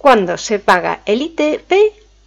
[0.00, 1.70] cuando se paga el ITP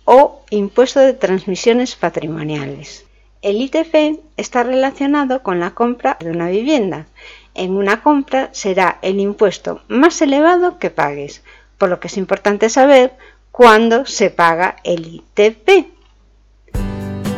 [0.05, 3.03] o impuesto de transmisiones patrimoniales.
[3.41, 7.07] El ITP está relacionado con la compra de una vivienda.
[7.55, 11.41] En una compra será el impuesto más elevado que pagues,
[11.79, 13.13] por lo que es importante saber
[13.51, 15.87] cuándo se paga el ITP.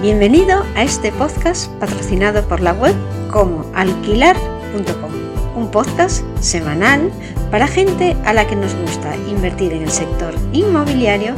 [0.02, 2.96] Bienvenido a este podcast patrocinado por la web
[3.32, 5.12] como alquilar.com,
[5.56, 7.12] un podcast semanal
[7.52, 11.34] para gente a la que nos gusta invertir en el sector inmobiliario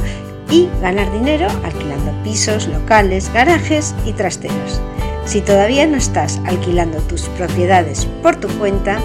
[0.49, 4.81] y ganar dinero alquilando pisos, locales, garajes y trasteros.
[5.26, 8.99] Si todavía no estás alquilando tus propiedades por tu cuenta,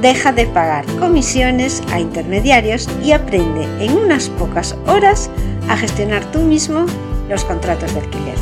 [0.00, 5.30] deja de pagar comisiones a intermediarios y aprende en unas pocas horas
[5.68, 6.86] a gestionar tú mismo
[7.28, 8.36] los contratos de alquiler.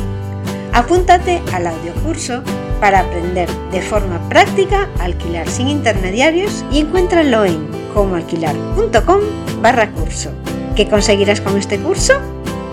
[0.73, 2.43] Apúntate al audiocurso
[2.79, 9.19] para aprender de forma práctica a alquilar sin intermediarios y encuéntralo en comoalquilar.com
[9.61, 10.31] barra curso.
[10.75, 12.13] ¿Qué conseguirás con este curso?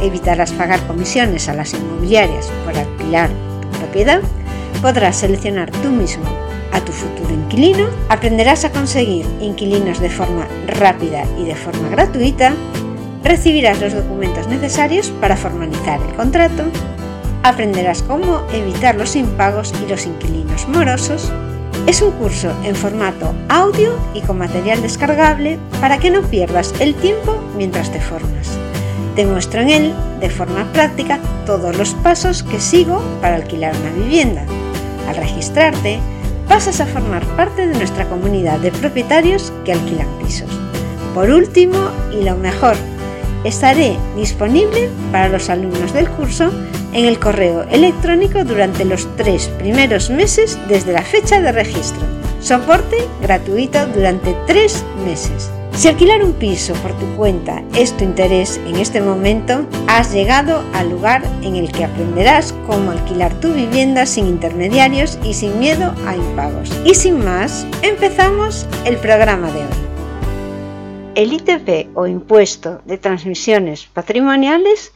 [0.02, 4.21] evitarás pagar comisiones a las inmobiliarias por alquilar tu propiedad,
[4.82, 6.24] podrás seleccionar tú mismo
[6.73, 12.54] a tu futuro inquilino, aprenderás a conseguir inquilinos de forma rápida y de forma gratuita,
[13.23, 16.65] recibirás los documentos necesarios para formalizar el contrato,
[17.43, 21.30] aprenderás cómo evitar los impagos y los inquilinos morosos.
[21.87, 26.95] Es un curso en formato audio y con material descargable para que no pierdas el
[26.95, 28.51] tiempo mientras te formas.
[29.16, 34.04] Te muestro en él, de forma práctica, todos los pasos que sigo para alquilar una
[34.04, 34.45] vivienda.
[35.09, 35.98] Al registrarte,
[36.48, 40.48] pasas a formar parte de nuestra comunidad de propietarios que alquilan pisos.
[41.15, 41.76] Por último,
[42.10, 42.76] y lo mejor,
[43.45, 46.51] estaré disponible para los alumnos del curso
[46.93, 52.02] en el correo electrónico durante los tres primeros meses desde la fecha de registro.
[52.40, 55.51] Soporte gratuito durante tres meses.
[55.74, 60.63] Si alquilar un piso por tu cuenta es tu interés en este momento, has llegado
[60.74, 65.94] al lugar en el que aprenderás cómo alquilar tu vivienda sin intermediarios y sin miedo
[66.06, 66.70] a impagos.
[66.84, 69.82] Y sin más, empezamos el programa de hoy.
[71.14, 74.92] El ITP o impuesto de transmisiones patrimoniales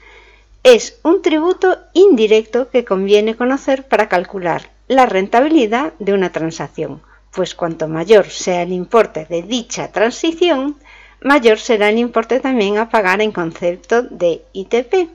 [0.67, 7.03] es un tributo indirecto que conviene conocer para calcular la rentabilidad de una transacción
[7.37, 10.77] pues cuanto mayor sea el importe de dicha transición,
[11.21, 15.11] mayor será el importe también a pagar en concepto de ITP.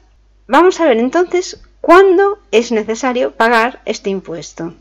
[0.48, 4.76] Vamos a ver entonces cuándo es necesario pagar este impuesto.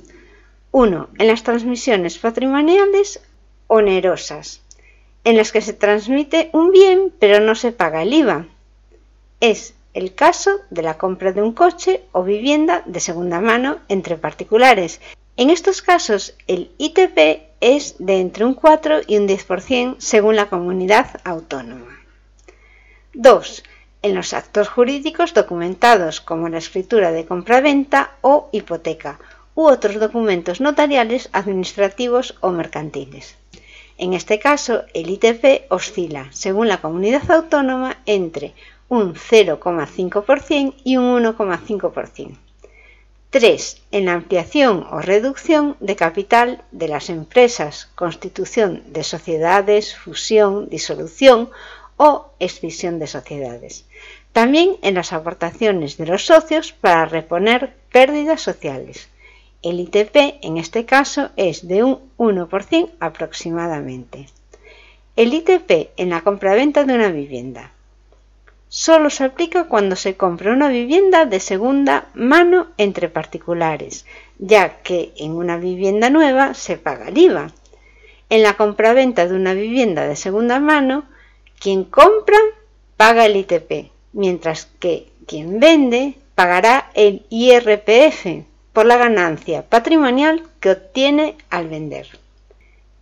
[0.73, 1.09] 1.
[1.19, 3.21] En las transmisiones patrimoniales
[3.69, 4.61] onerosas,
[5.25, 8.47] en las que se transmite un bien pero no se paga el IVA.
[9.41, 14.17] Es el caso de la compra de un coche o vivienda de segunda mano entre
[14.17, 15.01] particulares
[15.41, 20.51] en estos casos, el ITP es de entre un 4 y un 10% según la
[20.51, 21.99] comunidad autónoma.
[23.15, 23.65] 2.
[24.03, 29.19] En los actos jurídicos documentados como la escritura de compraventa o hipoteca
[29.55, 33.37] u otros documentos notariales, administrativos o mercantiles.
[33.97, 38.53] En este caso, el ITP oscila, según la comunidad autónoma, entre
[38.91, 42.37] un 0,5% y un 1,5%.
[43.31, 43.83] 3.
[43.93, 51.51] En la ampliación o reducción de capital de las empresas, constitución de sociedades, fusión, disolución
[51.97, 53.87] o escisión de sociedades.
[54.33, 59.09] También en las aportaciones de los socios para reponer pérdidas sociales.
[59.63, 64.27] El ITP en este caso es de un 1% aproximadamente.
[65.15, 67.71] El ITP en la compraventa de una vivienda
[68.71, 74.07] solo se aplica cuando se compra una vivienda de segunda mano entre particulares,
[74.39, 77.51] ya que en una vivienda nueva se paga el IVA.
[78.31, 81.05] En la compraventa de una vivienda de segunda mano,
[81.59, 82.39] quien compra
[82.97, 90.71] paga el ITP, mientras que quien vende pagará el IRPF por la ganancia patrimonial que
[90.71, 92.07] obtiene al vender.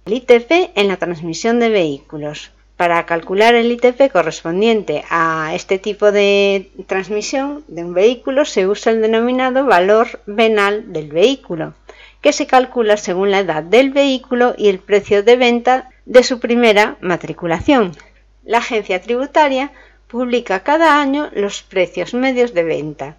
[0.06, 6.12] El ITP en la transmisión de vehículos para calcular el ITP correspondiente a este tipo
[6.12, 11.74] de transmisión de un vehículo se usa el denominado valor venal del vehículo,
[12.20, 16.38] que se calcula según la edad del vehículo y el precio de venta de su
[16.38, 17.96] primera matriculación.
[18.44, 19.72] La agencia tributaria
[20.06, 23.16] publica cada año los precios medios de venta,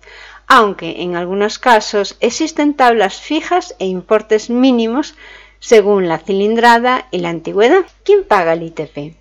[0.47, 5.15] aunque en algunos casos existen tablas fijas e importes mínimos
[5.59, 7.83] según la cilindrada y la antigüedad.
[8.05, 9.18] ¿Quién paga el ITP?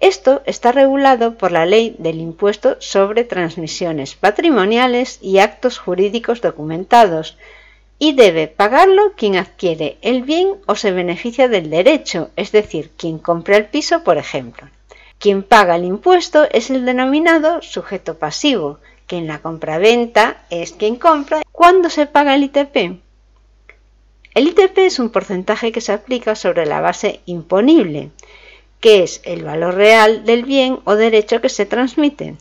[0.00, 7.36] Esto está regulado por la Ley del Impuesto sobre Transmisiones Patrimoniales y Actos Jurídicos Documentados,
[7.98, 13.18] y debe pagarlo quien adquiere el bien o se beneficia del derecho, es decir, quien
[13.18, 14.68] compra el piso, por ejemplo.
[15.18, 18.78] Quien paga el impuesto es el denominado sujeto pasivo,
[19.08, 21.42] que en la compraventa es quien compra.
[21.50, 23.00] ¿Cuándo se paga el ITP?
[24.34, 28.10] El ITP es un porcentaje que se aplica sobre la base imponible,
[28.80, 32.36] que es el valor real del bien o derecho que se transmite.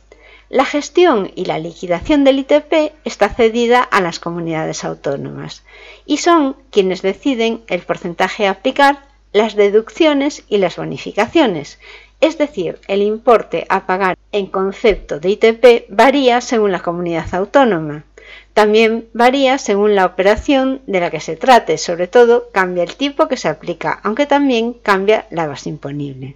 [0.50, 5.64] La gestión y la liquidación del ITP está cedida a las comunidades autónomas
[6.06, 11.80] y son quienes deciden el porcentaje a aplicar, las deducciones y las bonificaciones,
[12.22, 18.06] es decir, el importe a pagar en concepto de ITP varía según la comunidad autónoma.
[18.54, 23.28] También varía según la operación de la que se trate, sobre todo cambia el tipo
[23.28, 26.36] que se aplica, aunque también cambia la base imponible.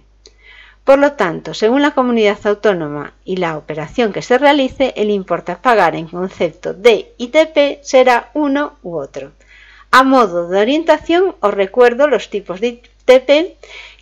[0.84, 5.52] Por lo tanto, según la comunidad autónoma y la operación que se realice, el importe
[5.52, 9.32] a pagar en concepto de ITP será uno u otro.
[9.92, 13.56] A modo de orientación os recuerdo los tipos de ITP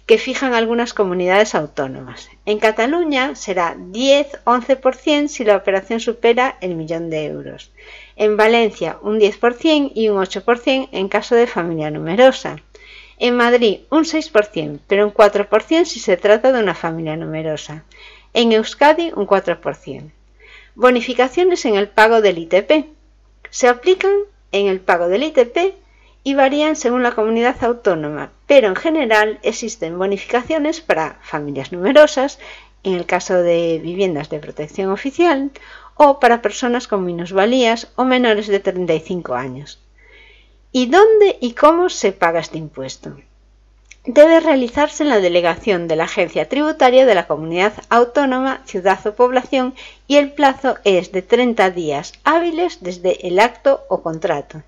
[0.06, 2.30] que fijan algunas comunidades autónomas.
[2.44, 7.70] En Cataluña será 10-11% si la operación supera el millón de euros.
[8.16, 12.56] En Valencia un 10% y un 8% en caso de familia numerosa.
[13.18, 17.84] En Madrid un 6%, pero un 4% si se trata de una familia numerosa.
[18.32, 20.10] En Euskadi un 4%.
[20.74, 22.86] Bonificaciones en el pago del ITP.
[23.50, 24.12] Se aplican
[24.52, 25.74] en el pago del ITP
[26.22, 32.38] y varían según la comunidad autónoma, pero en general existen bonificaciones para familias numerosas,
[32.82, 35.50] en el caso de viviendas de protección oficial,
[35.94, 39.78] o para personas con minusvalías o menores de 35 años.
[40.72, 43.16] ¿Y dónde y cómo se paga este impuesto?
[44.06, 49.14] Debe realizarse en la delegación de la agencia tributaria de la comunidad autónoma, ciudad o
[49.14, 49.74] población
[50.06, 54.62] y el plazo es de 30 días hábiles desde el acto o contrato.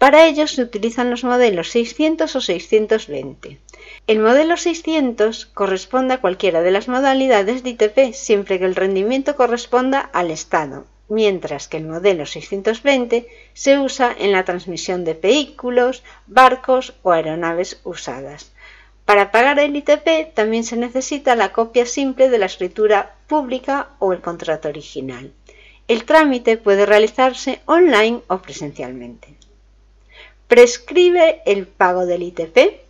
[0.00, 3.58] Para ello se utilizan los modelos 600 o 620.
[4.06, 9.36] El modelo 600 corresponde a cualquiera de las modalidades de ITP siempre que el rendimiento
[9.36, 16.02] corresponda al Estado, mientras que el modelo 620 se usa en la transmisión de vehículos,
[16.26, 18.52] barcos o aeronaves usadas.
[19.04, 24.14] Para pagar el ITP también se necesita la copia simple de la escritura pública o
[24.14, 25.34] el contrato original.
[25.88, 29.39] El trámite puede realizarse online o presencialmente
[30.50, 32.80] prescribe el pago del ITP.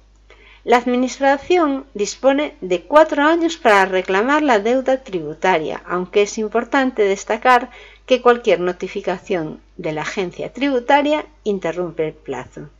[0.64, 7.68] La Administración dispone de cuatro años para reclamar la deuda tributaria, aunque es importante destacar
[8.06, 12.70] que cualquier notificación de la agencia tributaria interrumpe el plazo.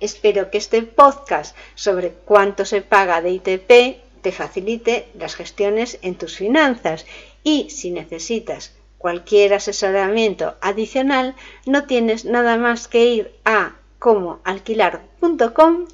[0.00, 6.16] Espero que este podcast sobre cuánto se paga de ITP te facilite las gestiones en
[6.16, 7.06] tus finanzas
[7.44, 15.86] y si necesitas cualquier asesoramiento adicional no tienes nada más que ir a como alquilar.com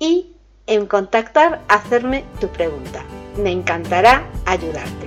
[0.00, 0.32] y
[0.66, 3.04] en contactar hacerme tu pregunta.
[3.40, 5.06] Me encantará ayudarte.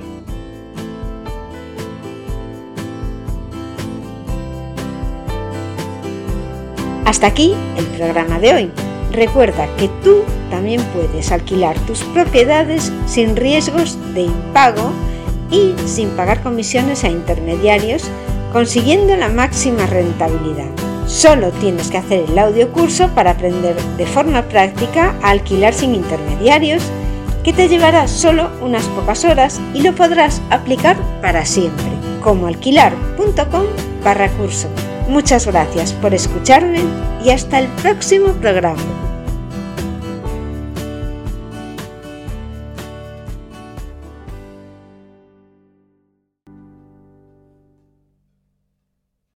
[7.03, 8.71] Hasta aquí el programa de hoy.
[9.11, 14.93] Recuerda que tú también puedes alquilar tus propiedades sin riesgos de impago
[15.51, 18.09] y sin pagar comisiones a intermediarios,
[18.53, 20.86] consiguiendo la máxima rentabilidad.
[21.07, 25.95] Solo tienes que hacer el audio curso para aprender de forma práctica a alquilar sin
[25.95, 26.83] intermediarios,
[27.43, 31.85] que te llevará solo unas pocas horas y lo podrás aplicar para siempre,
[32.21, 33.63] como alquilar.com
[34.03, 34.67] barra curso.
[35.07, 36.81] Muchas gracias por escucharme
[37.23, 38.96] y hasta el próximo programa.